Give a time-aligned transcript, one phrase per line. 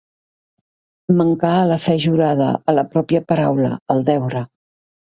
[1.19, 4.47] Mancar a la fe jurada, a la pròpia paraula, al deure.